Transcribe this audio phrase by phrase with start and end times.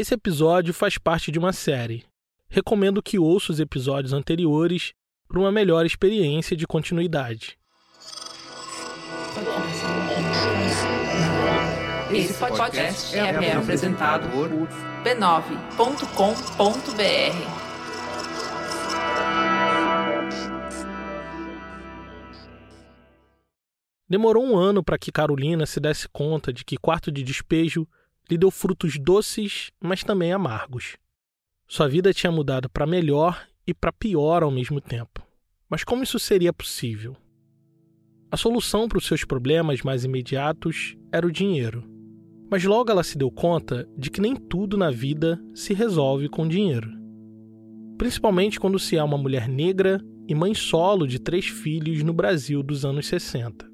[0.00, 2.06] Esse episódio faz parte de uma série.
[2.48, 4.94] Recomendo que ouça os episódios anteriores
[5.28, 7.58] para uma melhor experiência de continuidade.
[12.10, 14.48] Esse podcast é, é apresentado por
[15.04, 16.00] b9.com.br.
[24.08, 27.86] Demorou um ano para que Carolina se desse conta de que quarto de despejo
[28.30, 30.96] lhe deu frutos doces, mas também amargos.
[31.66, 35.26] Sua vida tinha mudado para melhor e para pior ao mesmo tempo.
[35.68, 37.16] Mas como isso seria possível?
[38.30, 41.84] A solução para os seus problemas mais imediatos era o dinheiro.
[42.50, 46.48] Mas logo ela se deu conta de que nem tudo na vida se resolve com
[46.48, 46.90] dinheiro.
[47.96, 52.62] Principalmente quando se é uma mulher negra e mãe solo de três filhos no Brasil
[52.62, 53.69] dos anos 60.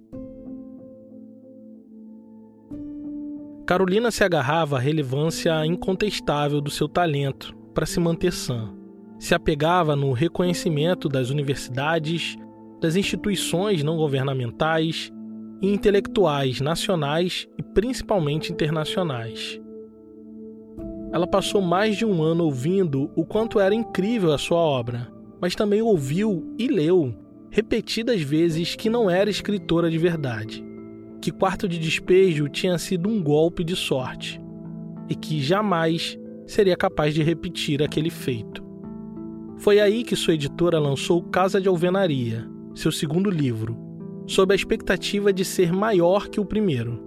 [3.66, 8.72] Carolina se agarrava à relevância incontestável do seu talento para se manter sã.
[9.18, 12.36] Se apegava no reconhecimento das universidades,
[12.80, 15.10] das instituições não governamentais
[15.60, 19.60] e intelectuais nacionais e principalmente internacionais.
[21.12, 25.10] Ela passou mais de um ano ouvindo o quanto era incrível a sua obra,
[25.40, 27.12] mas também ouviu e leu
[27.50, 30.64] repetidas vezes que não era escritora de verdade
[31.20, 34.40] que quarto de despejo tinha sido um golpe de sorte
[35.08, 38.64] e que jamais seria capaz de repetir aquele feito.
[39.58, 43.76] Foi aí que sua editora lançou Casa de Alvenaria, seu segundo livro,
[44.26, 47.02] sob a expectativa de ser maior que o primeiro.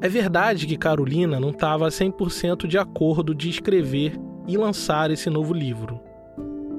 [0.00, 5.54] É verdade que Carolina não estava 100% de acordo de escrever e lançar esse novo
[5.54, 6.00] livro.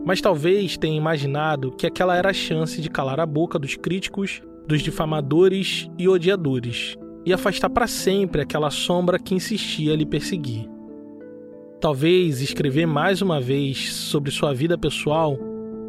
[0.06, 4.42] Mas talvez tenha imaginado que aquela era a chance de calar a boca dos críticos
[4.68, 10.70] dos difamadores e odiadores, e afastar para sempre aquela sombra que insistia a lhe perseguir.
[11.80, 15.38] Talvez escrever mais uma vez sobre sua vida pessoal,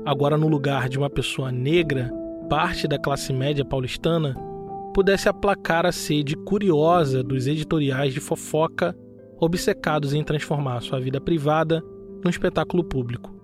[0.05, 2.11] agora no lugar de uma pessoa negra,
[2.49, 4.35] parte da classe média paulistana,
[4.93, 8.97] pudesse aplacar a sede curiosa dos editoriais de fofoca
[9.41, 11.83] obcecados em transformar sua vida privada
[12.25, 13.35] num espetáculo público.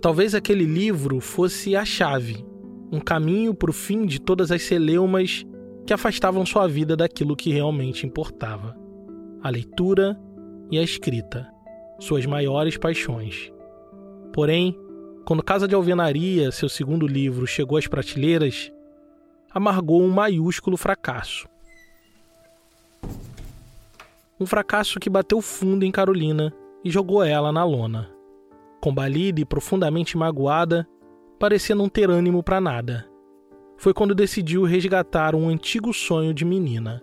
[0.00, 2.44] Talvez aquele livro fosse a chave
[2.94, 5.44] um caminho para o fim de todas as celeumas
[5.84, 8.76] que afastavam sua vida daquilo que realmente importava:
[9.42, 10.18] a leitura
[10.70, 11.50] e a escrita,
[11.98, 13.52] suas maiores paixões.
[14.32, 14.78] Porém,
[15.24, 18.72] quando Casa de Alvenaria, seu segundo livro, chegou às prateleiras,
[19.52, 21.48] amargou um maiúsculo fracasso.
[24.38, 26.52] Um fracasso que bateu fundo em Carolina
[26.84, 28.10] e jogou ela na lona.
[28.80, 30.86] Combalida e profundamente magoada,
[31.44, 33.04] parecia não ter ânimo para nada.
[33.76, 37.02] Foi quando decidiu resgatar um antigo sonho de menina: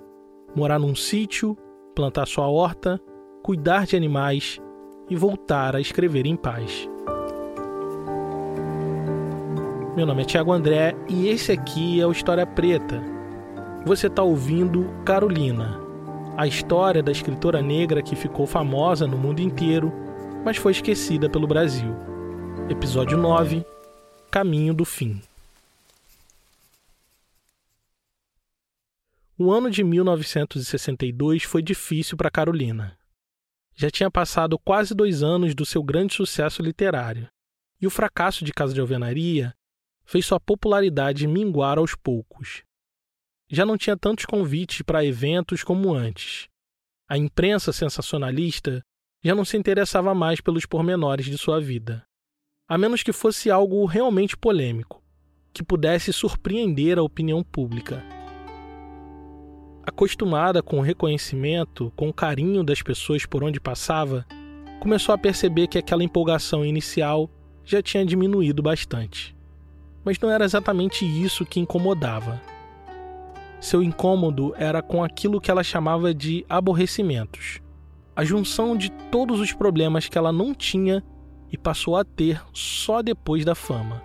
[0.55, 1.55] morar num sítio,
[1.95, 2.99] plantar sua horta,
[3.43, 4.59] cuidar de animais
[5.07, 6.89] e voltar a escrever em paz.
[9.95, 12.99] Meu nome é Tiago André e esse aqui é o História Preta.
[13.85, 15.79] Você está ouvindo Carolina,
[16.35, 19.93] a história da escritora negra que ficou famosa no mundo inteiro,
[20.43, 21.93] mas foi esquecida pelo Brasil.
[22.71, 23.63] Episódio 9
[24.31, 25.21] Caminho do Fim.
[29.37, 32.97] O ano de 1962 foi difícil para Carolina.
[33.75, 37.27] Já tinha passado quase dois anos do seu grande sucesso literário,
[37.81, 39.53] e o fracasso de Casa de Alvenaria
[40.05, 42.63] fez sua popularidade minguar aos poucos.
[43.49, 46.47] Já não tinha tantos convites para eventos como antes.
[47.05, 48.81] A imprensa sensacionalista
[49.21, 52.07] já não se interessava mais pelos pormenores de sua vida
[52.71, 55.03] a menos que fosse algo realmente polêmico,
[55.51, 58.01] que pudesse surpreender a opinião pública.
[59.85, 64.25] Acostumada com o reconhecimento, com o carinho das pessoas por onde passava,
[64.79, 67.29] começou a perceber que aquela empolgação inicial
[67.65, 69.35] já tinha diminuído bastante.
[70.05, 72.41] Mas não era exatamente isso que incomodava.
[73.59, 77.59] Seu incômodo era com aquilo que ela chamava de aborrecimentos
[78.15, 81.03] a junção de todos os problemas que ela não tinha
[81.51, 84.01] e passou a ter só depois da fama.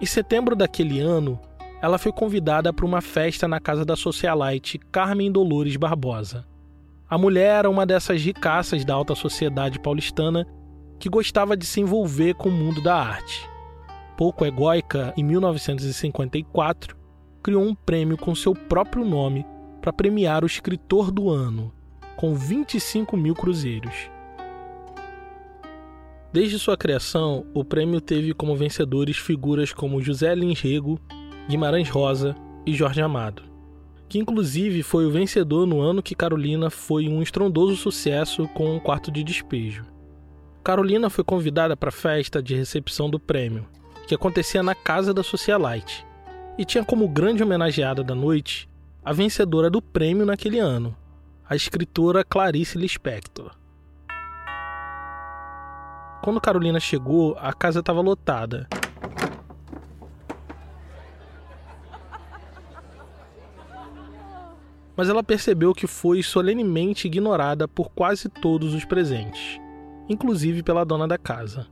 [0.00, 1.38] Em setembro daquele ano,
[1.82, 6.46] ela foi convidada para uma festa na casa da socialite Carmen Dolores Barbosa.
[7.08, 10.46] A mulher era uma dessas ricaças da alta sociedade paulistana
[10.98, 13.48] que gostava de se envolver com o mundo da arte.
[14.16, 16.96] Pouco egóica, em 1954,
[17.42, 19.46] criou um prêmio com seu próprio nome
[19.80, 21.72] para premiar o escritor do ano,
[22.16, 24.10] com 25 mil cruzeiros.
[26.32, 31.00] Desde sua criação, o prêmio teve como vencedores figuras como José Lins Rego,
[31.48, 33.42] Guimarães Rosa e Jorge Amado.
[34.10, 38.80] que inclusive foi o vencedor no ano que Carolina foi um estrondoso sucesso com um
[38.80, 39.84] quarto de despejo.
[40.64, 43.68] Carolina foi convidada para a festa de recepção do prêmio,
[44.08, 46.04] que acontecia na casa da Socialite,
[46.58, 48.68] e tinha como grande homenageada da noite
[49.04, 50.94] a vencedora do prêmio naquele ano,
[51.48, 53.52] a escritora Clarice Lispector.
[56.22, 58.68] Quando Carolina chegou, a casa estava lotada
[65.00, 69.58] mas ela percebeu que foi solenemente ignorada por quase todos os presentes,
[70.10, 71.66] inclusive pela dona da casa.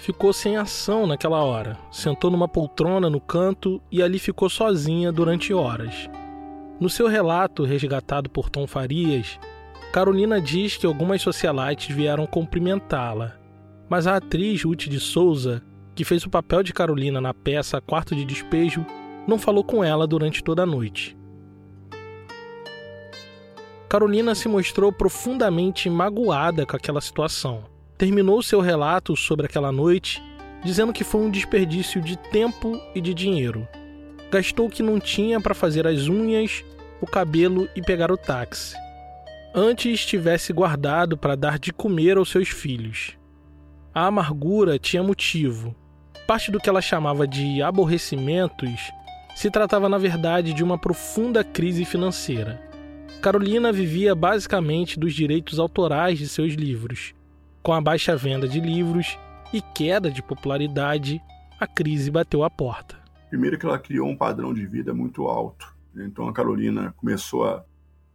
[0.00, 5.54] Ficou sem ação naquela hora, sentou numa poltrona no canto e ali ficou sozinha durante
[5.54, 6.10] horas.
[6.80, 9.38] No seu relato, resgatado por Tom Farias,
[9.92, 13.34] Carolina diz que algumas socialites vieram cumprimentá-la,
[13.90, 15.62] mas a atriz Ruth de Souza,
[15.94, 18.86] que fez o papel de Carolina na peça Quarto de Despejo,
[19.28, 21.14] não falou com ela durante toda a noite.
[23.86, 27.64] Carolina se mostrou profundamente magoada com aquela situação.
[27.98, 30.22] Terminou seu relato sobre aquela noite
[30.64, 33.68] dizendo que foi um desperdício de tempo e de dinheiro.
[34.30, 36.64] Gastou o que não tinha para fazer as unhas,
[36.98, 38.74] o cabelo e pegar o táxi.
[39.54, 43.18] Antes tivesse guardado para dar de comer aos seus filhos.
[43.94, 45.76] A amargura tinha motivo.
[46.26, 48.90] Parte do que ela chamava de aborrecimentos
[49.36, 52.62] se tratava, na verdade, de uma profunda crise financeira.
[53.20, 57.14] Carolina vivia basicamente dos direitos autorais de seus livros.
[57.62, 59.18] Com a baixa venda de livros
[59.52, 61.20] e queda de popularidade,
[61.60, 62.96] a crise bateu à porta.
[63.28, 65.76] Primeiro que ela criou um padrão de vida muito alto.
[65.94, 67.62] Então a Carolina começou a,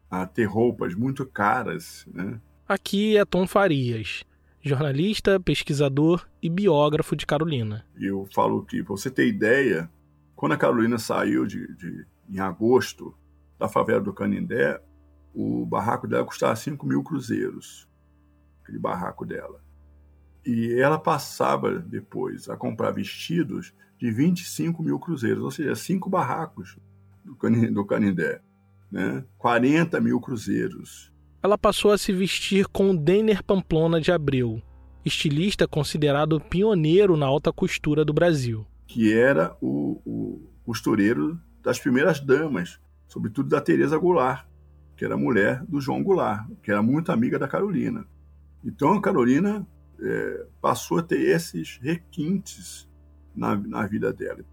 [0.09, 2.05] a ter roupas muito caras.
[2.13, 2.39] Né?
[2.67, 4.23] Aqui é Tom Farias,
[4.61, 7.85] jornalista, pesquisador e biógrafo de Carolina.
[7.99, 9.89] Eu falo que, para você ter ideia,
[10.35, 13.13] quando a Carolina saiu de, de, em agosto
[13.57, 14.81] da favela do Canindé,
[15.33, 17.87] o barraco dela custava 5 mil cruzeiros,
[18.63, 19.61] aquele barraco dela.
[20.45, 26.77] E ela passava depois a comprar vestidos de 25 mil cruzeiros, ou seja, cinco barracos
[27.25, 28.41] do Canindé,
[28.91, 29.23] né?
[29.37, 31.11] 40 mil cruzeiros.
[31.41, 34.61] Ela passou a se vestir com o Denner Pamplona de Abreu,
[35.05, 38.65] estilista considerado pioneiro na alta costura do Brasil.
[38.85, 44.47] Que era o, o costureiro das primeiras damas, sobretudo da Teresa Goulart
[44.97, 48.05] que era mulher do João Goulart, que era muito amiga da Carolina.
[48.65, 49.65] Então a Carolina
[50.01, 52.89] é, passou a ter esses requintes
[53.35, 54.43] na, na vida dela.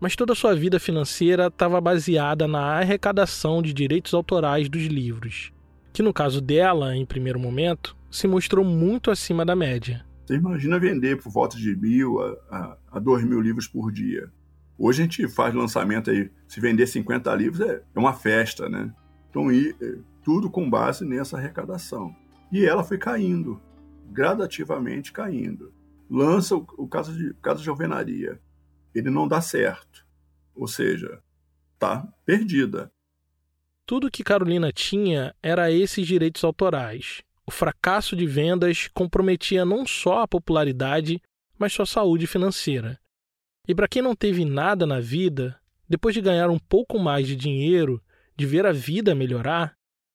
[0.00, 5.52] Mas toda sua vida financeira estava baseada na arrecadação de direitos autorais dos livros,
[5.92, 10.04] que no caso dela, em primeiro momento, se mostrou muito acima da média.
[10.24, 14.30] Você imagina vender por volta de mil a, a, a dois mil livros por dia.
[14.78, 18.92] Hoje a gente faz lançamento aí, se vender 50 livros é, é uma festa, né?
[19.28, 22.14] Então, e, eh, tudo com base nessa arrecadação.
[22.52, 23.60] E ela foi caindo,
[24.10, 25.72] gradativamente caindo.
[26.08, 28.40] Lança o, o caso, de, caso de alvenaria.
[28.94, 30.06] Ele não dá certo.
[30.54, 31.22] Ou seja,
[31.74, 32.90] está perdida.
[33.86, 37.22] Tudo que Carolina tinha era esses direitos autorais.
[37.46, 41.22] O fracasso de vendas comprometia não só a popularidade,
[41.58, 43.00] mas sua saúde financeira.
[43.66, 45.58] E para quem não teve nada na vida,
[45.88, 48.02] depois de ganhar um pouco mais de dinheiro,
[48.36, 49.74] de ver a vida melhorar,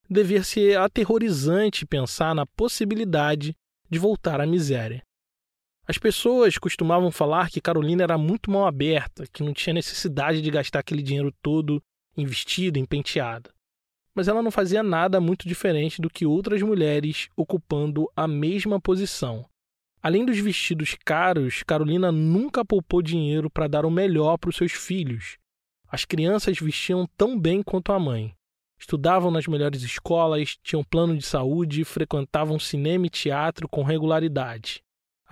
[0.09, 3.55] devia ser aterrorizante pensar na possibilidade
[3.89, 5.03] de voltar à miséria.
[5.87, 10.49] As pessoas costumavam falar que Carolina era muito mal aberta, que não tinha necessidade de
[10.49, 11.83] gastar aquele dinheiro todo
[12.15, 13.49] investido em penteada.
[14.15, 19.45] Mas ela não fazia nada muito diferente do que outras mulheres ocupando a mesma posição.
[20.01, 24.73] Além dos vestidos caros, Carolina nunca poupou dinheiro para dar o melhor para os seus
[24.73, 25.37] filhos,
[25.93, 28.33] as crianças vestiam tão bem quanto a mãe.
[28.79, 34.81] Estudavam nas melhores escolas, tinham plano de saúde, frequentavam cinema e teatro com regularidade.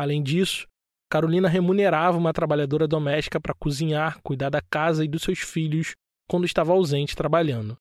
[0.01, 0.67] Além disso,
[1.07, 5.93] Carolina remunerava uma trabalhadora doméstica para cozinhar, cuidar da casa e dos seus filhos
[6.27, 7.77] quando estava ausente trabalhando.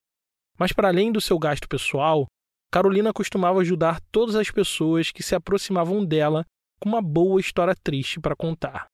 [0.59, 2.27] Mas, para além do seu gasto pessoal,
[2.71, 6.45] Carolina costumava ajudar todas as pessoas que se aproximavam dela
[6.79, 8.85] com uma boa história triste para contar.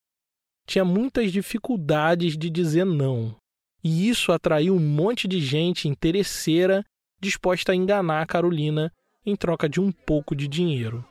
[0.68, 3.34] Tinha muitas dificuldades de dizer não,
[3.82, 6.84] e isso atraiu um monte de gente interesseira
[7.20, 8.92] disposta a enganar a Carolina
[9.24, 11.04] em troca de um pouco de dinheiro.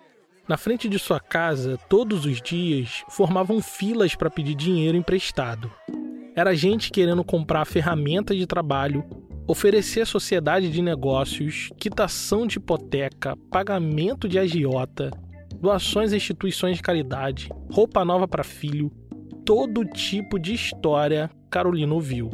[0.48, 5.72] Na frente de sua casa, todos os dias, formavam filas para pedir dinheiro emprestado.
[6.36, 9.04] Era gente querendo comprar ferramenta de trabalho,
[9.48, 15.10] oferecer sociedade de negócios, quitação de hipoteca, pagamento de agiota,
[15.60, 18.92] doações a instituições de caridade, roupa nova para filho,
[19.44, 22.30] todo tipo de história Carolina ouviu.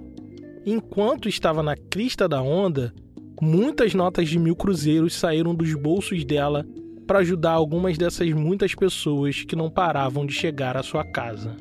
[0.65, 2.93] Enquanto estava na crista da onda,
[3.41, 6.65] muitas notas de mil cruzeiros saíram dos bolsos dela
[7.11, 11.57] para ajudar algumas dessas muitas pessoas que não paravam de chegar à sua casa.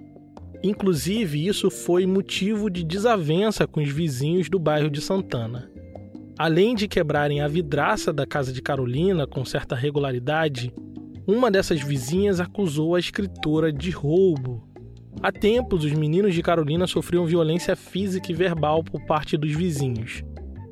[0.63, 5.69] Inclusive, isso foi motivo de desavença com os vizinhos do bairro de Santana.
[6.39, 10.73] Além de quebrarem a vidraça da casa de Carolina com certa regularidade,
[11.27, 14.63] uma dessas vizinhas acusou a escritora de roubo.
[15.21, 20.23] Há tempos, os meninos de Carolina sofriam violência física e verbal por parte dos vizinhos.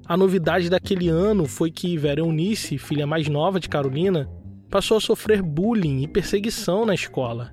[0.07, 4.31] A novidade daquele ano foi que Vera Eunice, filha mais nova de Carolina,
[4.71, 7.53] passou a sofrer bullying e perseguição na escola.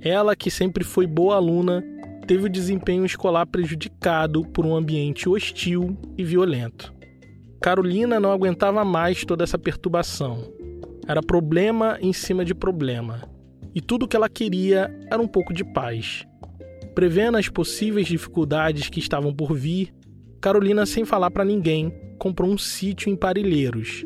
[0.00, 1.84] Ela, que sempre foi boa aluna,
[2.26, 6.92] teve o desempenho escolar prejudicado por um ambiente hostil e violento.
[7.60, 10.52] Carolina não aguentava mais toda essa perturbação.
[11.08, 13.28] Era problema em cima de problema.
[13.74, 16.26] E tudo que ela queria era um pouco de paz.
[16.94, 19.92] Prevendo as possíveis dificuldades que estavam por vir,
[20.40, 24.04] Carolina, sem falar para ninguém, comprou um sítio em Parilheiros,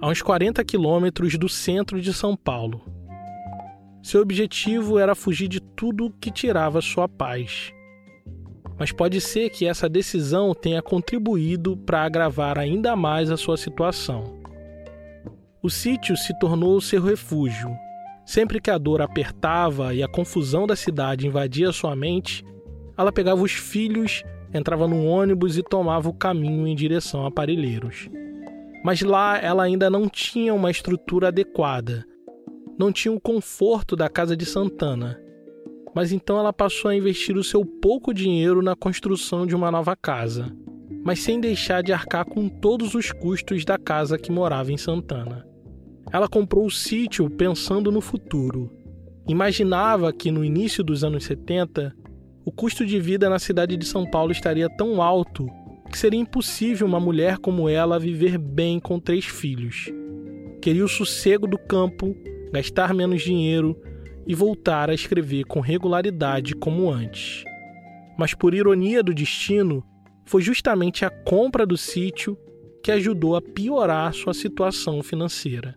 [0.00, 2.82] a uns 40 quilômetros do centro de São Paulo.
[4.02, 7.72] Seu objetivo era fugir de tudo que tirava sua paz
[8.80, 14.40] mas pode ser que essa decisão tenha contribuído para agravar ainda mais a sua situação.
[15.62, 17.76] O sítio se tornou seu refúgio.
[18.24, 22.42] Sempre que a dor apertava e a confusão da cidade invadia sua mente,
[22.96, 24.22] ela pegava os filhos,
[24.54, 28.08] entrava no ônibus e tomava o caminho em direção a Parelheiros.
[28.84, 32.04] Mas lá ela ainda não tinha uma estrutura adequada,
[32.78, 35.20] não tinha o conforto da casa de Santana
[35.94, 39.96] mas então ela passou a investir o seu pouco dinheiro na construção de uma nova
[39.96, 40.54] casa,
[41.04, 45.46] mas sem deixar de arcar com todos os custos da casa que morava em Santana.
[46.12, 48.70] Ela comprou o sítio pensando no futuro.
[49.28, 51.94] Imaginava que no início dos anos 70,
[52.44, 55.46] o custo de vida na cidade de São Paulo estaria tão alto
[55.90, 59.92] que seria impossível uma mulher como ela viver bem com três filhos.
[60.62, 62.16] Queria o sossego do campo,
[62.52, 63.76] gastar menos dinheiro
[64.26, 67.44] e voltar a escrever com regularidade como antes.
[68.18, 69.82] Mas, por ironia do destino,
[70.24, 72.38] foi justamente a compra do sítio
[72.82, 75.76] que ajudou a piorar sua situação financeira.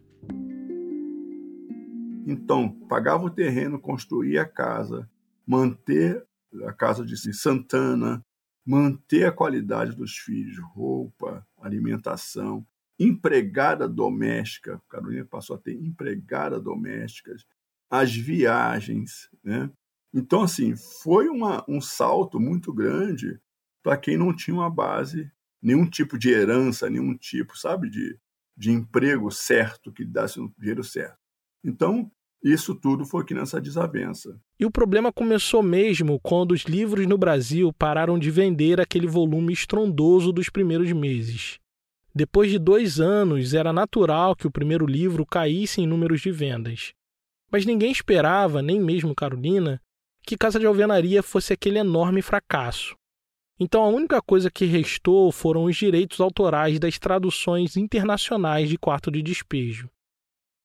[2.25, 5.09] Então, pagava o terreno, construía a casa,
[5.45, 6.23] manter
[6.65, 8.23] a casa de Santana,
[8.65, 12.65] manter a qualidade dos filhos, roupa, alimentação,
[12.99, 14.81] empregada doméstica.
[14.89, 17.45] Carolina passou a ter empregada domésticas,
[17.89, 19.29] as viagens.
[19.43, 19.69] Né?
[20.13, 23.39] Então, assim, foi uma, um salto muito grande
[23.81, 25.29] para quem não tinha uma base,
[25.61, 28.17] nenhum tipo de herança, nenhum tipo, sabe, de,
[28.55, 31.17] de emprego certo que desse um dinheiro certo.
[31.63, 32.09] Então,
[32.43, 34.37] isso tudo foi aqui nessa desavença.
[34.59, 39.53] E o problema começou mesmo quando os livros no Brasil pararam de vender aquele volume
[39.53, 41.59] estrondoso dos primeiros meses.
[42.13, 46.93] Depois de dois anos, era natural que o primeiro livro caísse em números de vendas.
[47.49, 49.81] Mas ninguém esperava, nem mesmo Carolina,
[50.21, 52.95] que Casa de Alvenaria fosse aquele enorme fracasso.
[53.59, 59.09] Então a única coisa que restou foram os direitos autorais das traduções internacionais de Quarto
[59.09, 59.89] de Despejo.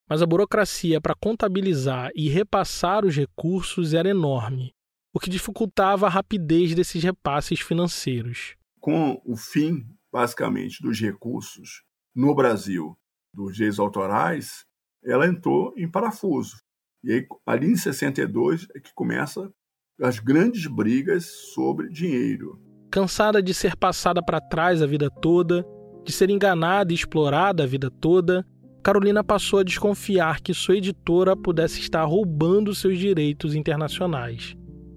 [0.09, 4.75] Mas a burocracia para contabilizar e repassar os recursos era enorme,
[5.12, 8.57] o que dificultava a rapidez desses repasses financeiros.
[8.81, 11.83] Com o fim, basicamente, dos recursos
[12.15, 12.97] no Brasil
[13.35, 14.65] dos direitos autorais,
[15.05, 16.57] ela entrou em parafuso.
[17.05, 19.53] E aí, ali em 62 é que começa
[20.00, 22.61] as grandes brigas sobre dinheiro.
[22.91, 25.65] Cansada de ser passada para trás a vida toda,
[26.05, 28.47] de ser enganada e explorada a vida toda,
[28.82, 34.56] Carolina passou a desconfiar que sua editora pudesse estar roubando seus direitos internacionais.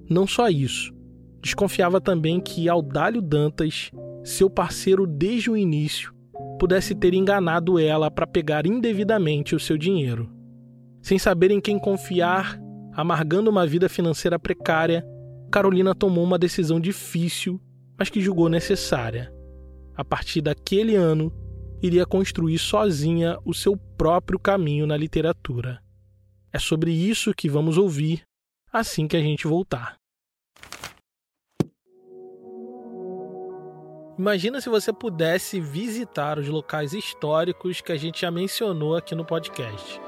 [0.09, 0.93] Não só isso,
[1.41, 3.91] desconfiava também que Audálio Dantas,
[4.23, 6.13] seu parceiro desde o início,
[6.59, 10.29] pudesse ter enganado ela para pegar indevidamente o seu dinheiro.
[11.01, 12.59] Sem saber em quem confiar,
[12.93, 15.03] amargando uma vida financeira precária,
[15.51, 17.59] Carolina tomou uma decisão difícil,
[17.97, 19.33] mas que julgou necessária.
[19.95, 21.33] A partir daquele ano,
[21.81, 25.81] iria construir sozinha o seu próprio caminho na literatura.
[26.53, 28.23] É sobre isso que vamos ouvir
[28.71, 29.97] assim que a gente voltar.
[34.17, 39.25] Imagina se você pudesse visitar os locais históricos que a gente já mencionou aqui no
[39.25, 39.99] podcast.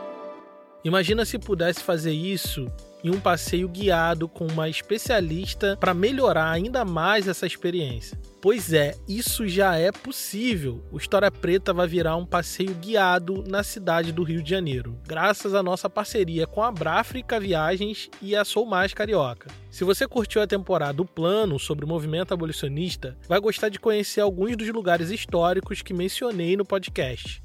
[0.83, 2.71] Imagina se pudesse fazer isso
[3.03, 8.17] em um passeio guiado com uma especialista para melhorar ainda mais essa experiência.
[8.41, 10.83] Pois é, isso já é possível.
[10.91, 15.53] O História Preta vai virar um passeio guiado na cidade do Rio de Janeiro, graças
[15.53, 19.49] à nossa parceria com a Bráfrica Viagens e a Sou Mais Carioca.
[19.71, 24.19] Se você curtiu a temporada do Plano sobre o movimento abolicionista, vai gostar de conhecer
[24.21, 27.41] alguns dos lugares históricos que mencionei no podcast.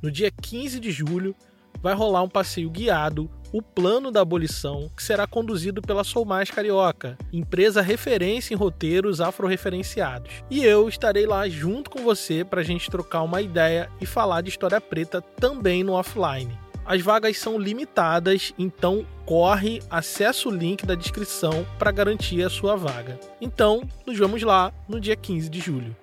[0.00, 1.34] No dia 15 de julho,
[1.82, 6.50] vai rolar um passeio guiado, o Plano da Abolição, que será conduzido pela Sou Mais
[6.50, 10.30] Carioca, empresa referência em roteiros afro-referenciados.
[10.50, 14.42] E eu estarei lá junto com você para a gente trocar uma ideia e falar
[14.42, 16.52] de história preta também no offline.
[16.84, 22.76] As vagas são limitadas, então corre, acessa o link da descrição para garantir a sua
[22.76, 23.18] vaga.
[23.40, 25.96] Então, nos vemos lá no dia 15 de julho.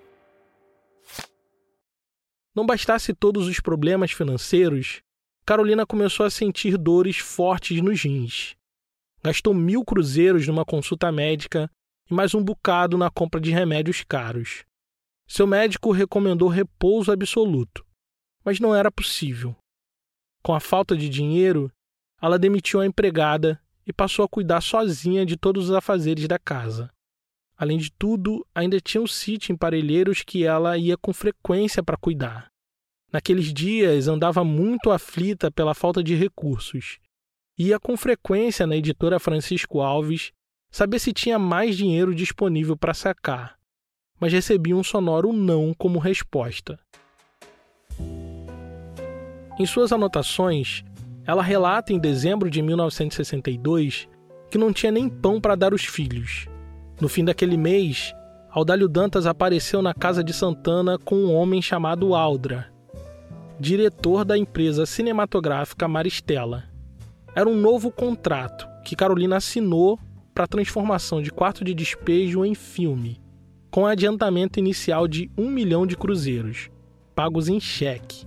[2.55, 5.03] Não bastasse todos os problemas financeiros,
[5.45, 8.55] Carolina começou a sentir dores fortes nos rins.
[9.21, 11.69] Gastou mil cruzeiros numa consulta médica
[12.09, 14.63] e mais um bocado na compra de remédios caros.
[15.27, 17.85] Seu médico recomendou repouso absoluto,
[18.43, 19.53] mas não era possível.
[20.41, 21.69] Com a falta de dinheiro,
[22.21, 26.89] ela demitiu a empregada e passou a cuidar sozinha de todos os afazeres da casa.
[27.57, 31.97] Além de tudo, ainda tinha um sítio em Parelheiros que ela ia com frequência para
[31.97, 32.52] cuidar.
[33.13, 36.97] Naqueles dias andava muito aflita pela falta de recursos.
[37.55, 40.31] Ia com frequência na editora Francisco Alves
[40.71, 43.55] saber se tinha mais dinheiro disponível para sacar,
[44.19, 46.79] mas recebia um sonoro não como resposta.
[49.59, 50.83] Em suas anotações,
[51.23, 54.09] ela relata em dezembro de 1962
[54.49, 56.47] que não tinha nem pão para dar aos filhos.
[56.99, 58.11] No fim daquele mês,
[58.49, 62.72] Audálio Dantas apareceu na casa de Santana com um homem chamado Aldra,
[63.59, 66.63] diretor da empresa cinematográfica Maristela.
[67.35, 69.99] Era um novo contrato que Carolina assinou
[70.33, 73.21] para a transformação de quarto de despejo em filme,
[73.69, 76.69] com adiantamento inicial de um milhão de cruzeiros,
[77.15, 78.25] pagos em cheque.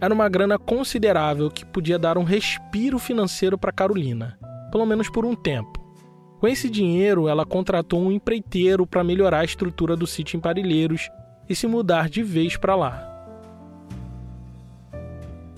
[0.00, 4.38] Era uma grana considerável que podia dar um respiro financeiro para Carolina,
[4.70, 5.78] pelo menos por um tempo.
[6.38, 11.10] Com esse dinheiro, ela contratou um empreiteiro para melhorar a estrutura do sítio em Parilheiros
[11.48, 13.07] e se mudar de vez para lá.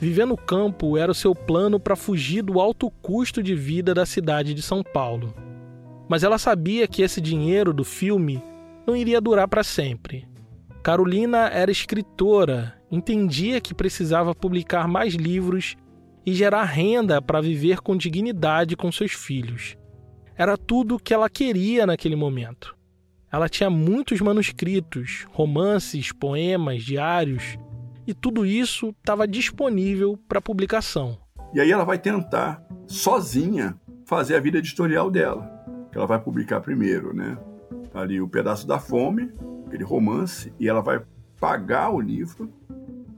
[0.01, 4.07] Viver no campo era o seu plano para fugir do alto custo de vida da
[4.07, 5.35] cidade de São Paulo.
[6.09, 8.43] Mas ela sabia que esse dinheiro do filme
[8.87, 10.27] não iria durar para sempre.
[10.83, 15.77] Carolina era escritora, entendia que precisava publicar mais livros
[16.25, 19.77] e gerar renda para viver com dignidade com seus filhos.
[20.35, 22.75] Era tudo o que ela queria naquele momento.
[23.31, 27.59] Ela tinha muitos manuscritos, romances, poemas, diários
[28.07, 31.19] e tudo isso estava disponível para publicação.
[31.53, 35.51] E aí ela vai tentar, sozinha, fazer a vida editorial dela,
[35.91, 37.37] que ela vai publicar primeiro, né?
[37.93, 39.33] Ali o Pedaço da Fome,
[39.67, 41.03] aquele romance, e ela vai
[41.39, 42.53] pagar o livro,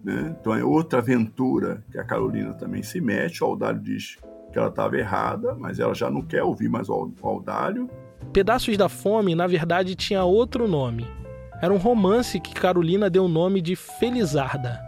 [0.03, 0.35] né?
[0.41, 3.43] Então é outra aventura que a Carolina também se mete.
[3.45, 4.19] O Aldalho diz
[4.53, 7.89] que ela estava errada, mas ela já não quer ouvir mais o Aldalho.
[8.33, 11.07] Pedaços da Fome, na verdade, tinha outro nome
[11.63, 14.83] era um romance que Carolina deu o nome de Felizarda.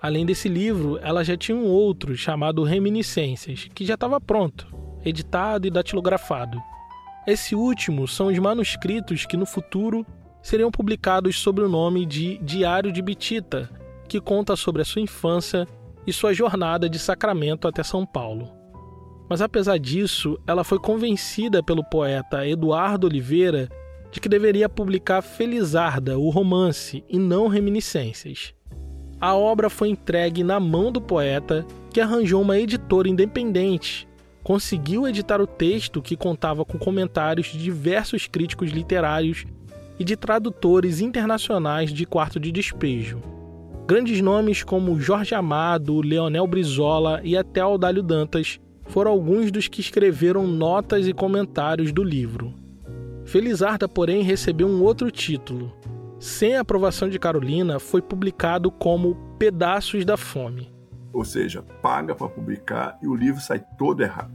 [0.00, 4.72] Além desse livro, ela já tinha um outro chamado Reminiscências, que já estava pronto,
[5.04, 6.62] editado e datilografado.
[7.26, 10.06] Esse último são os manuscritos que no futuro
[10.40, 13.68] seriam publicados sob o nome de Diário de Bitita,
[14.06, 15.66] que conta sobre a sua infância
[16.06, 18.52] e sua jornada de Sacramento até São Paulo.
[19.28, 23.68] Mas apesar disso, ela foi convencida pelo poeta Eduardo Oliveira
[24.14, 28.54] de que deveria publicar Felizarda, o romance, e não Reminiscências.
[29.20, 34.06] A obra foi entregue na mão do poeta, que arranjou uma editora independente.
[34.44, 39.44] Conseguiu editar o texto que contava com comentários de diversos críticos literários
[39.98, 43.20] e de tradutores internacionais de quarto de despejo.
[43.84, 49.80] Grandes nomes como Jorge Amado, Leonel Brizola e até Audálio Dantas foram alguns dos que
[49.80, 52.62] escreveram notas e comentários do livro.
[53.24, 55.76] Felizarda, porém, recebeu um outro título.
[56.18, 60.72] Sem a aprovação de Carolina, foi publicado como Pedaços da Fome.
[61.12, 64.32] Ou seja, paga para publicar e o livro sai todo errado.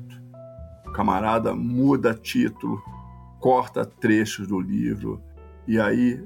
[0.86, 2.82] O camarada muda título,
[3.40, 5.22] corta trechos do livro
[5.68, 6.24] e aí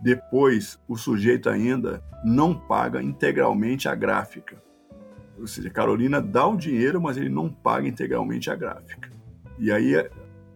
[0.00, 4.62] depois o sujeito ainda não paga integralmente a gráfica.
[5.38, 9.10] Ou seja, Carolina dá o dinheiro, mas ele não paga integralmente a gráfica.
[9.58, 9.94] E aí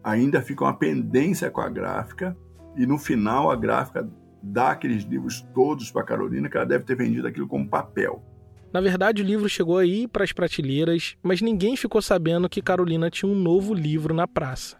[0.02, 2.36] ainda fica uma pendência com a gráfica
[2.76, 4.08] e no final a gráfica
[4.42, 8.24] dá aqueles livros todos para Carolina que ela deve ter vendido aquilo como papel.
[8.72, 13.10] Na verdade, o livro chegou aí para as prateleiras, mas ninguém ficou sabendo que Carolina
[13.10, 14.76] tinha um novo livro na praça.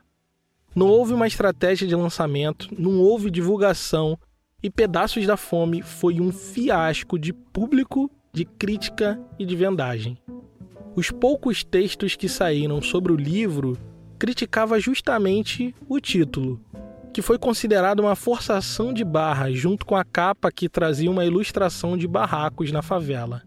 [0.75, 4.17] Não houve uma estratégia de lançamento, não houve divulgação,
[4.63, 10.17] e Pedaços da Fome foi um fiasco de público, de crítica e de vendagem.
[10.95, 13.77] Os poucos textos que saíram sobre o livro
[14.21, 16.61] criticava justamente o título,
[17.11, 21.97] que foi considerado uma forçação de barra junto com a capa que trazia uma ilustração
[21.97, 23.43] de barracos na favela.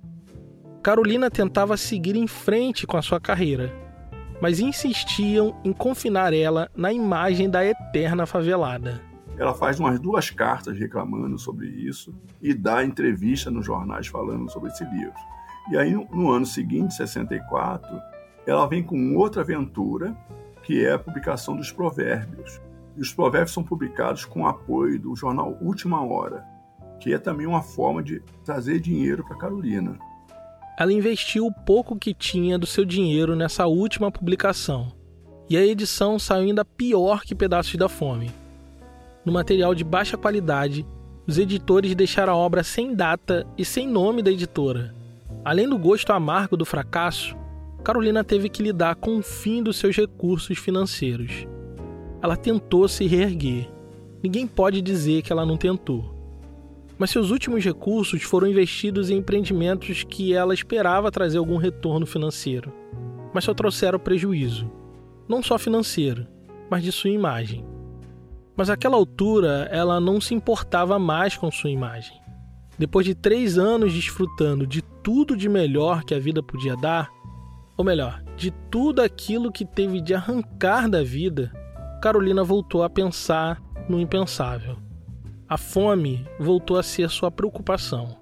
[0.82, 3.72] Carolina tentava seguir em frente com a sua carreira,
[4.42, 9.00] mas insistiam em confinar ela na imagem da eterna favelada.
[9.38, 14.72] Ela faz umas duas cartas reclamando sobre isso e dá entrevista nos jornais falando sobre
[14.72, 15.14] esse livro.
[15.72, 17.96] E aí, no ano seguinte, 64,
[18.46, 20.18] ela vem com outra aventura,
[20.64, 22.60] que é a publicação dos Provérbios.
[22.98, 26.44] E os Provérbios são publicados com o apoio do jornal Última Hora,
[27.00, 30.00] que é também uma forma de trazer dinheiro para Carolina
[30.76, 34.92] ela investiu o pouco que tinha do seu dinheiro nessa última publicação,
[35.50, 38.32] e a edição saiu ainda pior que Pedaços da Fome.
[39.24, 40.86] No material de baixa qualidade,
[41.28, 44.96] os editores deixaram a obra sem data e sem nome da editora.
[45.46, 47.36] Além do gosto amargo do fracasso,
[47.84, 51.46] Carolina teve que lidar com o fim dos seus recursos financeiros.
[52.22, 53.70] Ela tentou se reerguer.
[54.24, 56.14] Ninguém pode dizer que ela não tentou
[56.98, 62.72] mas seus últimos recursos foram investidos em empreendimentos que ela esperava trazer algum retorno financeiro,
[63.34, 64.72] mas só trouxeram prejuízo,
[65.28, 66.28] não só financeiro,
[66.70, 67.66] mas de sua imagem.
[68.56, 72.14] Mas àquela altura ela não se importava mais com sua imagem.
[72.78, 77.12] Depois de três anos desfrutando de tudo de melhor que a vida podia dar,
[77.78, 81.52] ou melhor, de tudo aquilo que teve de arrancar da vida,
[82.02, 84.78] Carolina voltou a pensar no impensável.
[85.48, 88.18] A fome voltou a ser sua preocupação.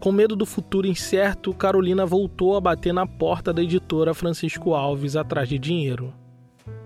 [0.00, 5.16] Com medo do futuro incerto, Carolina voltou a bater na porta da editora Francisco Alves
[5.16, 6.14] atrás de dinheiro.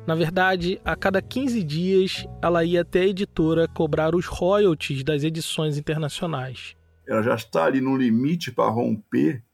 [0.07, 5.23] Na verdade, a cada 15 dias ela ia até a editora cobrar os royalties das
[5.23, 6.75] edições internacionais.
[7.07, 9.45] Ela já está ali no limite para romper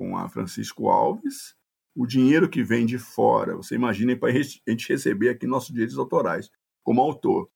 [0.00, 1.54] com a Francisco Alves.
[1.94, 5.98] O dinheiro que vem de fora, você imagina para a gente receber aqui nossos direitos
[5.98, 6.50] autorais
[6.82, 7.50] como autor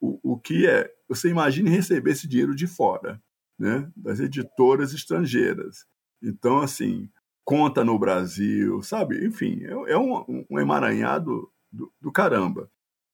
[0.00, 0.90] o, o que é.
[1.10, 3.22] Você imagine receber esse dinheiro de fora,
[3.58, 3.86] né?
[3.94, 5.84] das editoras estrangeiras.
[6.22, 7.10] Então, assim,
[7.44, 9.26] conta no Brasil, sabe?
[9.26, 12.70] Enfim, é, é um, um emaranhado do, do caramba.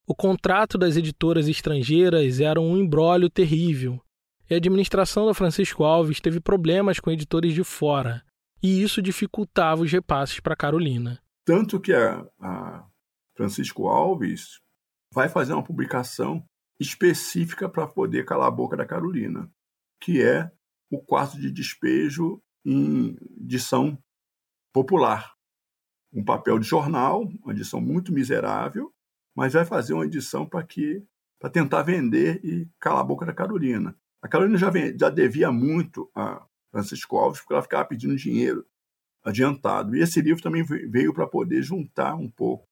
[0.07, 4.01] O contrato das editoras estrangeiras era um embrólio terrível.
[4.49, 8.23] E a administração da Francisco Alves teve problemas com editores de fora,
[8.63, 11.21] e isso dificultava os repasses para Carolina.
[11.45, 12.87] Tanto que a, a
[13.37, 14.61] Francisco Alves
[15.13, 16.45] vai fazer uma publicação
[16.79, 19.51] específica para poder calar a boca da Carolina,
[20.01, 20.51] que é
[20.91, 23.99] o quarto de despejo em edição
[24.73, 25.33] popular.
[26.13, 28.93] Um papel de jornal, uma edição muito miserável,
[29.35, 31.05] mas vai fazer uma edição para que
[31.39, 33.95] para tentar vender e calar a boca da Carolina.
[34.23, 38.65] A Carolina já, já devia muito a Francisco Alves, porque ela ficava pedindo dinheiro
[39.25, 39.97] adiantado.
[39.97, 42.65] E esse livro também veio para poder juntar um pouco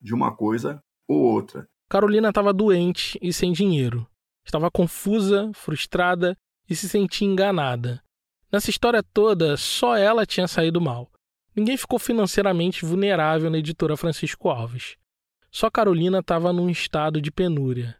[0.00, 1.68] de uma coisa ou outra.
[1.88, 4.06] Carolina estava doente e sem dinheiro.
[4.44, 6.36] Estava confusa, frustrada
[6.68, 8.02] e se sentia enganada.
[8.50, 11.10] Nessa história toda, só ela tinha saído mal.
[11.54, 14.96] Ninguém ficou financeiramente vulnerável na editora Francisco Alves.
[15.50, 17.96] Só Carolina estava num estado de penúria.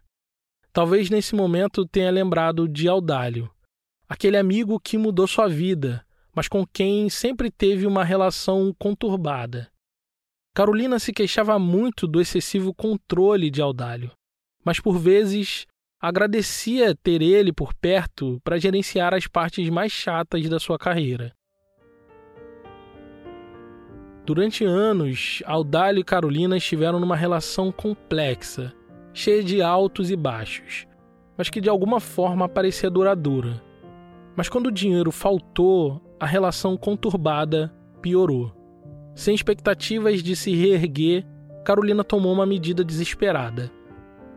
[0.71, 3.51] Talvez nesse momento tenha lembrado de Audálio,
[4.09, 9.69] aquele amigo que mudou sua vida, mas com quem sempre teve uma relação conturbada.
[10.55, 14.11] Carolina se queixava muito do excessivo controle de Audálio,
[14.65, 15.67] mas por vezes
[16.01, 21.31] agradecia ter ele por perto para gerenciar as partes mais chatas da sua carreira.
[24.25, 28.73] Durante anos, Audálio e Carolina estiveram numa relação complexa,
[29.13, 30.87] cheia de altos e baixos,
[31.37, 33.68] mas que de alguma forma parecia duradoura.
[34.35, 38.51] Mas quando o dinheiro faltou, a relação conturbada piorou.
[39.15, 41.25] Sem expectativas de se reerguer,
[41.65, 43.71] Carolina tomou uma medida desesperada.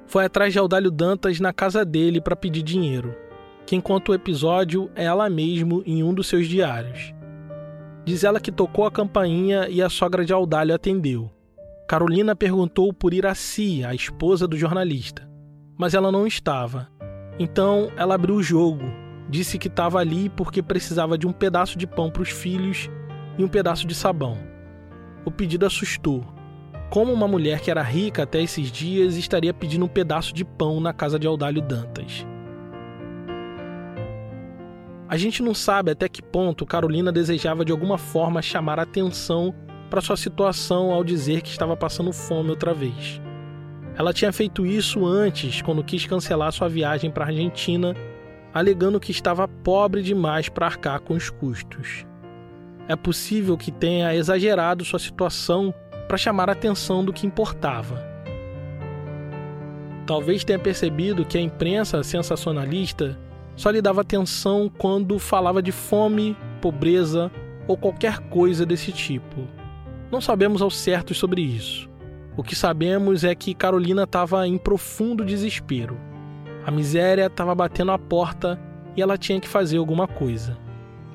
[0.06, 3.14] Foi atrás de Audálio Dantas na casa dele para pedir dinheiro,
[3.64, 7.14] Quem conta o episódio é ela mesmo em um dos seus diários.
[8.04, 11.30] Diz ela que tocou a campainha e a sogra de Audálio atendeu.
[11.88, 15.28] Carolina perguntou por Iraci, a esposa do jornalista,
[15.78, 16.88] mas ela não estava.
[17.38, 18.84] Então ela abriu o jogo,
[19.32, 22.90] disse que estava ali porque precisava de um pedaço de pão para os filhos
[23.38, 24.36] e um pedaço de sabão.
[25.24, 26.22] O pedido assustou.
[26.90, 30.80] Como uma mulher que era rica até esses dias estaria pedindo um pedaço de pão
[30.80, 32.26] na casa de Audálio Dantas?
[35.08, 39.54] A gente não sabe até que ponto Carolina desejava de alguma forma chamar atenção
[39.88, 43.18] para sua situação ao dizer que estava passando fome outra vez.
[43.96, 47.94] Ela tinha feito isso antes, quando quis cancelar sua viagem para a Argentina,
[48.52, 52.06] alegando que estava pobre demais para arcar com os custos.
[52.88, 55.72] É possível que tenha exagerado sua situação
[56.08, 58.02] para chamar a atenção do que importava.
[60.06, 63.18] Talvez tenha percebido que a imprensa sensacionalista
[63.56, 67.30] só lhe dava atenção quando falava de fome, pobreza
[67.68, 69.46] ou qualquer coisa desse tipo.
[70.10, 71.88] Não sabemos ao certo sobre isso.
[72.36, 75.98] O que sabemos é que Carolina estava em profundo desespero.
[76.64, 78.58] A miséria estava batendo a porta
[78.96, 80.56] e ela tinha que fazer alguma coisa.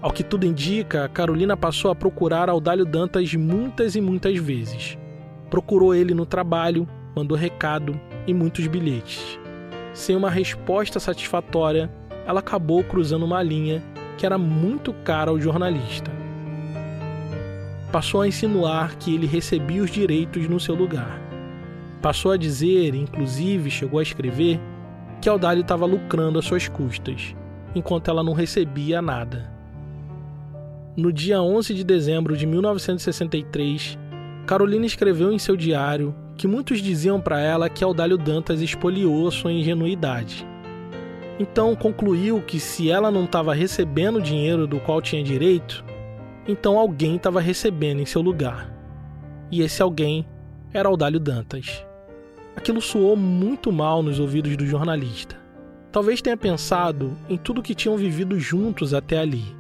[0.02, 4.98] Ao que tudo indica, Carolina passou a procurar Audálio Dantas muitas e muitas vezes.
[5.50, 9.40] Procurou ele no trabalho, mandou recado e muitos bilhetes.
[9.94, 11.90] Sem uma resposta satisfatória,
[12.26, 13.82] ela acabou cruzando uma linha
[14.18, 16.12] que era muito cara ao jornalista.
[17.92, 21.22] Passou a insinuar que ele recebia os direitos no seu lugar.
[22.02, 24.60] Passou a dizer, inclusive chegou a escrever,
[25.22, 27.36] que Audálio estava lucrando às suas custas,
[27.74, 29.52] enquanto ela não recebia nada.
[30.96, 33.98] No dia 11 de dezembro de 1963,
[34.46, 39.52] Carolina escreveu em seu diário que muitos diziam para ela que Audálio Dantas expoliou sua
[39.52, 40.48] ingenuidade.
[41.40, 45.84] Então concluiu que se ela não estava recebendo o dinheiro do qual tinha direito,
[46.48, 48.74] então alguém estava recebendo em seu lugar.
[49.52, 50.26] E esse alguém
[50.74, 51.87] era Audálio Dantas.
[52.58, 55.38] Aquilo soou muito mal nos ouvidos do jornalista.
[55.94, 59.56] Talvez tenha pensado em tudo que tinham vivido juntos até ali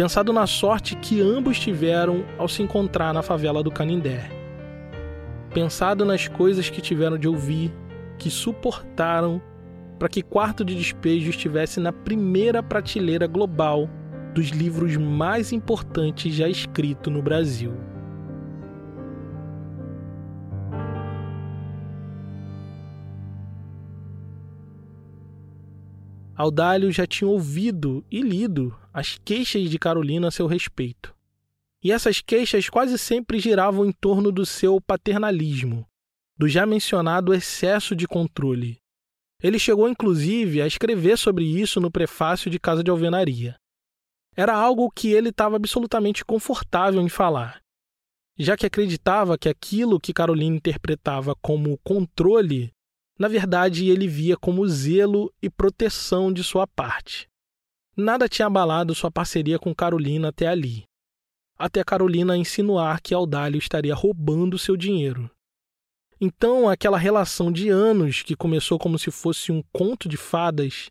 [0.00, 4.30] pensado na sorte que ambos tiveram ao se encontrar na favela do Canindé.
[5.52, 7.70] Pensado nas coisas que tiveram de ouvir,
[8.16, 9.42] que suportaram
[9.98, 13.90] para que Quarto de Despejo estivesse na primeira prateleira global
[14.32, 17.74] dos livros mais importantes já escritos no Brasil.
[26.40, 31.14] Audálio já tinha ouvido e lido as queixas de Carolina a seu respeito.
[31.84, 35.86] E essas queixas quase sempre giravam em torno do seu paternalismo,
[36.38, 38.78] do já mencionado excesso de controle.
[39.42, 43.56] Ele chegou inclusive a escrever sobre isso no prefácio de Casa de Alvenaria.
[44.34, 47.60] Era algo que ele estava absolutamente confortável em falar,
[48.38, 52.72] já que acreditava que aquilo que Carolina interpretava como controle,
[53.20, 57.28] na verdade ele via como zelo e proteção de sua parte.
[57.94, 60.84] Nada tinha abalado sua parceria com Carolina até ali.
[61.58, 65.30] Até Carolina insinuar que Audálio estaria roubando seu dinheiro.
[66.18, 70.90] Então, aquela relação de anos que começou como se fosse um conto de fadas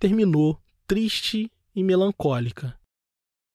[0.00, 2.76] terminou triste e melancólica.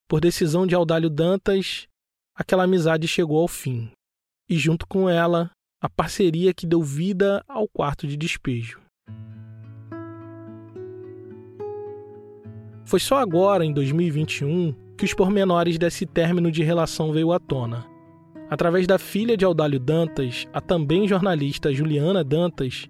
[0.07, 1.89] Por decisão de Audálio Dantas,
[2.33, 3.91] aquela amizade chegou ao fim,
[4.49, 8.79] e junto com ela, a parceria que deu vida ao quarto de despejo.
[12.83, 17.85] Foi só agora, em 2021, que os pormenores desse término de relação veio à tona.
[18.49, 22.87] Através da filha de Audálio Dantas, a também jornalista Juliana Dantas,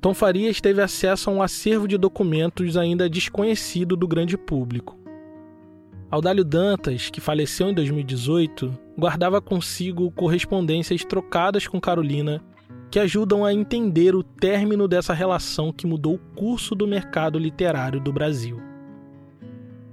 [0.00, 4.96] Tom Farias teve acesso a um acervo de documentos ainda desconhecido do grande público.
[6.08, 12.42] Audálio Dantas, que faleceu em 2018, guardava consigo correspondências trocadas com Carolina
[12.90, 18.00] que ajudam a entender o término dessa relação que mudou o curso do mercado literário
[18.00, 18.60] do Brasil.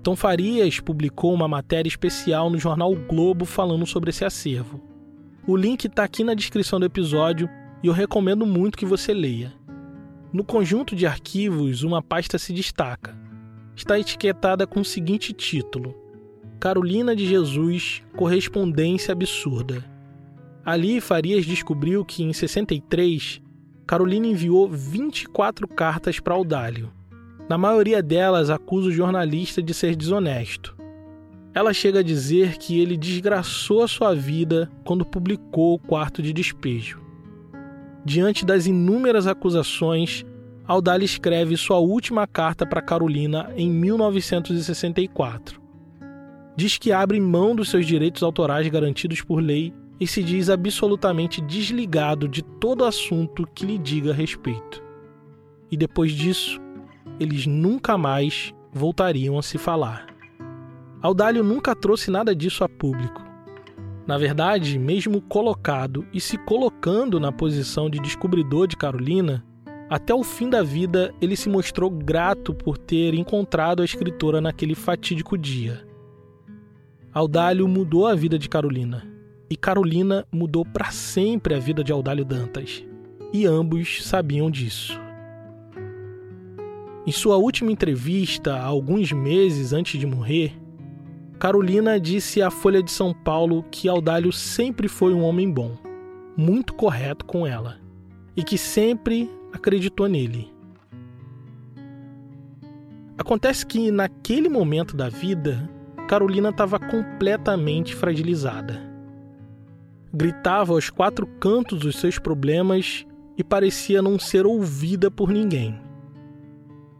[0.01, 4.81] Tom Farias publicou uma matéria especial no jornal o Globo falando sobre esse acervo.
[5.45, 7.49] O link está aqui na descrição do episódio
[7.83, 9.53] e eu recomendo muito que você leia.
[10.31, 13.15] No conjunto de arquivos, uma pasta se destaca.
[13.75, 15.95] Está etiquetada com o seguinte título:
[16.59, 19.83] Carolina de Jesus, Correspondência Absurda.
[20.65, 23.41] Ali, Farias descobriu que em 63,
[23.85, 26.91] Carolina enviou 24 cartas para Audálio
[27.47, 30.75] na maioria delas, acusa o jornalista de ser desonesto.
[31.53, 36.33] Ela chega a dizer que ele desgraçou a sua vida quando publicou o quarto de
[36.33, 36.99] despejo.
[38.03, 40.25] Diante das inúmeras acusações,
[40.65, 45.61] Aldali escreve sua última carta para Carolina em 1964.
[46.55, 51.41] Diz que abre mão dos seus direitos autorais garantidos por lei e se diz absolutamente
[51.41, 54.83] desligado de todo assunto que lhe diga respeito.
[55.71, 56.59] E depois disso,
[57.19, 60.07] eles nunca mais voltariam a se falar.
[61.01, 63.23] Audálio nunca trouxe nada disso a público.
[64.07, 69.43] Na verdade, mesmo colocado e se colocando na posição de descobridor de Carolina,
[69.87, 74.73] Até o fim da vida, ele se mostrou grato por ter encontrado a escritora naquele
[74.73, 75.85] fatídico dia.
[77.15, 79.07] Audálio mudou a vida de Carolina,
[79.49, 82.85] e Carolina mudou para sempre a vida de Audálio Dantas,
[83.31, 84.99] e ambos sabiam disso.
[87.07, 90.59] Em sua última entrevista, alguns meses antes de morrer,
[91.39, 95.77] Carolina disse à Folha de São Paulo que Audálio sempre foi um homem bom,
[96.35, 97.79] muito correto com ela,
[98.35, 100.53] e que sempre acreditou nele.
[103.17, 105.73] Acontece que naquele momento da vida,
[106.05, 108.81] Carolina estava completamente fragilizada.
[110.13, 113.05] Gritava aos quatro cantos os seus problemas
[113.37, 115.79] e parecia não ser ouvida por ninguém.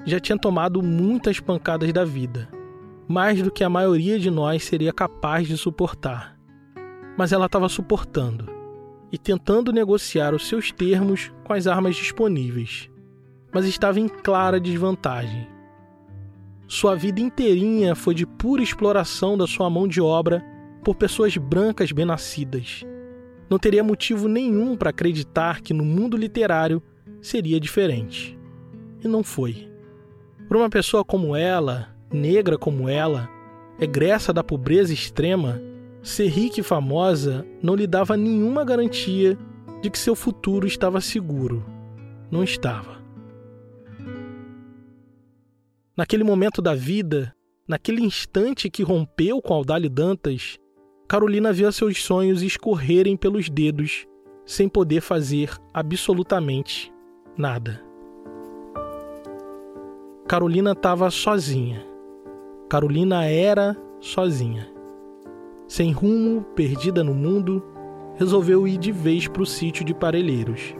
[0.05, 2.49] Já tinha tomado muitas pancadas da vida,
[3.07, 6.37] mais do que a maioria de nós seria capaz de suportar.
[7.17, 8.49] Mas ela estava suportando
[9.11, 12.89] e tentando negociar os seus termos com as armas disponíveis,
[13.53, 15.54] mas estava em clara desvantagem.
[16.67, 20.43] Sua vida inteirinha foi de pura exploração da sua mão de obra
[20.83, 22.83] por pessoas brancas bem-nascidas.
[23.47, 26.81] Não teria motivo nenhum para acreditar que no mundo literário
[27.21, 28.37] seria diferente.
[29.03, 29.69] E não foi.
[30.47, 33.29] Para uma pessoa como ela, negra como ela,
[33.79, 35.61] egressa da pobreza extrema,
[36.01, 39.37] ser rica e famosa não lhe dava nenhuma garantia
[39.83, 41.63] de que seu futuro estava seguro.
[42.31, 43.04] Não estava.
[45.97, 47.33] Naquele momento da vida,
[47.65, 50.59] naquele instante que rompeu com Audálio Dantas,
[51.07, 54.05] Carolina via seus sonhos escorrerem pelos dedos
[54.45, 56.91] sem poder fazer absolutamente
[57.37, 57.81] nada.
[60.27, 61.81] Carolina estava sozinha.
[62.67, 64.69] Carolina era sozinha.
[65.65, 67.63] Sem rumo, perdida no mundo,
[68.15, 70.75] resolveu ir de vez para o sítio de Parelheiros.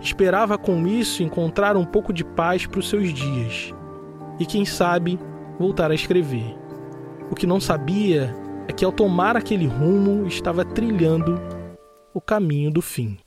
[0.00, 3.74] Esperava com isso encontrar um pouco de paz para os seus dias
[4.40, 5.18] e, quem sabe,
[5.58, 6.56] voltar a escrever.
[7.30, 8.34] O que não sabia
[8.66, 11.38] é que, ao tomar aquele rumo, estava trilhando
[12.14, 13.18] o caminho do fim.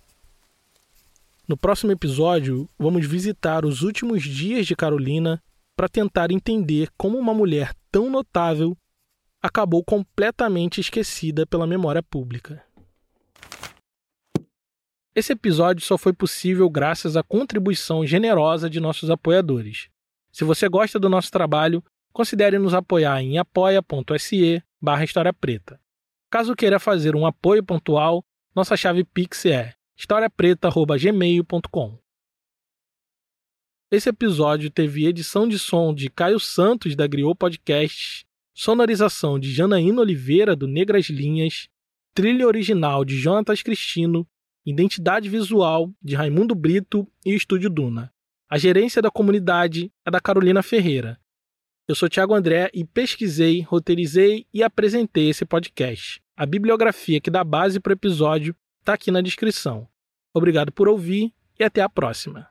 [1.48, 5.42] No próximo episódio, vamos visitar os últimos dias de Carolina
[5.76, 8.76] para tentar entender como uma mulher tão notável
[9.42, 12.64] acabou completamente esquecida pela memória pública.
[15.14, 19.93] Esse episódio só foi possível graças à contribuição generosa de nossos apoiadores.
[20.34, 25.80] Se você gosta do nosso trabalho, considere nos apoiar em apoia.se barra História Preta.
[26.32, 32.00] Caso queira fazer um apoio pontual, nossa chave Pix é historiapreta.gmail.com.
[33.92, 40.02] Esse episódio teve edição de som de Caio Santos, da Griot Podcasts, sonorização de Janaína
[40.02, 41.70] Oliveira, do Negras Linhas,
[42.16, 44.28] trilha original de Jonatas Cristino,
[44.66, 48.13] identidade visual de Raimundo Brito e Estúdio Duna.
[48.54, 51.20] A gerência da comunidade é da Carolina Ferreira.
[51.88, 56.22] Eu sou Tiago André e pesquisei, roteirizei e apresentei esse podcast.
[56.38, 59.88] A bibliografia que dá base para o episódio está aqui na descrição.
[60.32, 62.48] Obrigado por ouvir e até a próxima.